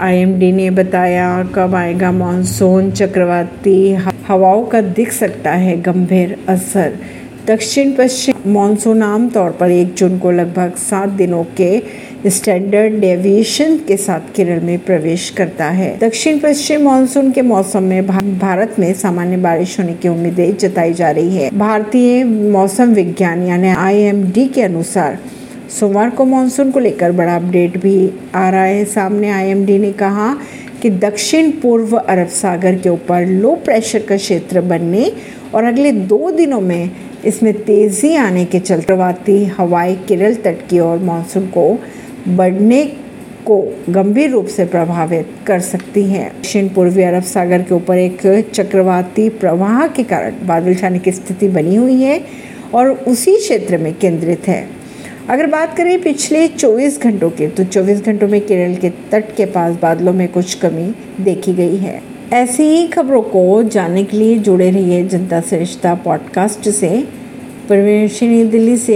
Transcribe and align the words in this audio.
IMD 0.00 0.50
ने 0.52 0.68
बताया 0.70 1.42
कब 1.54 1.74
आएगा 1.74 2.10
मानसून 2.12 2.90
चक्रवाती 2.90 3.92
हवाओं 4.28 4.64
का 4.64 4.80
दिख 4.80 5.12
सकता 5.12 5.52
है 5.52 5.76
गंभीर 5.82 6.36
असर। 6.48 6.92
दक्षिण 7.46 7.92
पश्चिम 7.92 8.52
मानसून 8.52 9.02
आमतौर 9.02 9.50
पर 9.50 9.70
एक 9.70 9.94
जून 9.94 10.18
को 10.18 10.30
लगभग 10.30 10.76
सात 10.78 11.08
दिनों 11.08 11.42
के 11.60 12.30
स्टैंडर्ड 12.30 13.00
डेविएशन 13.00 13.76
के 13.88 13.96
साथ 13.96 14.34
केरल 14.36 14.60
में 14.60 14.78
प्रवेश 14.78 15.28
करता 15.30 15.68
है। 15.70 15.96
दक्षिण 15.98 16.38
पश्चिम 16.38 16.84
मानसून 16.84 17.30
के 17.30 17.42
मौसम 17.42 17.82
में 17.82 18.06
भारत 18.38 18.76
में 18.78 18.92
सामान्य 18.94 19.36
बारिश 19.36 19.78
होने 19.80 19.94
की 19.94 20.08
उम्मीदें 20.08 20.56
जताई 20.56 20.92
जा 20.92 21.10
रही 21.10 21.36
है। 21.36 21.50
भारतीय 21.58 22.24
मौसम 22.24 22.94
विज्ञान 22.94 23.42
यानी 23.42 23.68
आईएमडी 23.68 24.46
के 24.46 24.62
अनुसार 24.62 25.18
सोमवार 25.70 26.10
को 26.10 26.24
मानसून 26.24 26.70
को 26.70 26.80
लेकर 26.80 27.12
बड़ा 27.12 27.34
अपडेट 27.36 27.76
भी 27.82 28.10
आ 28.34 28.48
रहा 28.50 28.62
है। 28.62 28.84
सामने 28.84 29.30
आईएमडी 29.30 29.78
ने 29.78 29.92
कहा 29.92 30.34
कि 30.82 30.90
दक्षिण 30.90 31.50
पूर्व 31.52 31.96
अरब 31.96 32.28
सागर 32.28 32.76
के 32.76 32.88
ऊपर 32.88 33.26
लो 33.26 33.54
प्रेशर 33.64 34.02
का 34.02 34.16
क्षेत्र 34.16 34.60
बनने 34.60 35.12
और 35.54 35.64
अगले 35.64 35.92
दो 35.92 36.30
दिनों 36.30 36.60
में 36.60 36.90
इसमें 37.24 37.52
तेज़ी 37.64 38.14
आने 38.16 38.44
के 38.44 38.58
चलते 38.58 38.86
प्रवाती 38.86 39.44
हवाएँ 39.44 39.94
केरल 40.08 40.34
तट 40.34 40.66
की 40.68 40.80
ओर 40.80 40.98
मानसून 40.98 41.46
को 41.46 41.68
बढ़ने 42.28 42.84
को 43.46 43.60
गंभीर 43.88 44.30
रूप 44.30 44.46
से 44.46 44.64
प्रभावित 44.64 45.28
कर 45.46 45.60
सकती 45.60 46.04
हैं। 46.04 46.28
दक्षिण 46.30 46.68
पूर्वी 46.68 47.02
अरब 47.02 47.22
सागर 47.22 47.62
के 47.62 47.74
ऊपर 47.74 47.98
एक 47.98 48.50
चक्रवाती 48.54 49.28
प्रवाह 49.28 49.86
के 49.86 50.02
कारण 50.02 50.46
बादल 50.46 50.74
छाने 50.74 50.98
की 50.98 51.12
स्थिति 51.12 51.48
बनी 51.48 51.76
हुई 51.76 52.02
है 52.02 52.20
और 52.74 52.90
उसी 52.90 53.36
क्षेत्र 53.36 53.78
में 53.78 53.92
केंद्रित 53.94 54.48
है। 54.48 54.79
अगर 55.30 55.46
बात 55.46 55.76
करें 55.76 56.02
पिछले 56.02 56.48
24 56.48 57.02
घंटों 57.02 57.30
की 57.30 57.46
तो 57.46 57.64
24 57.64 58.04
घंटों 58.04 58.28
में 58.28 58.40
केरल 58.40 58.74
के 58.74 58.90
तट 58.90 59.36
के 59.36 59.44
पास 59.46 59.76
बादलों 59.82 60.12
में 60.12 60.28
कुछ 60.28 60.54
कमी 60.54 60.94
देखी 61.24 61.52
गई 61.52 61.76
है। 61.76 62.02
ऐसी 62.32 62.62
ही 62.62 62.88
खबरों 62.88 63.22
को 63.22 63.62
जानने 63.62 64.04
के 64.04 64.16
लिए 64.16 64.38
जुड़े 64.38 64.70
रहिए 64.70 65.04
जनता 65.04 65.40
श्रेष्ठता 65.40 65.94
पॉडकास्ट 65.94 66.68
से। 66.68 67.08
परवीन 67.68 68.50
दिल्ली 68.50 68.76
से। 68.76 68.88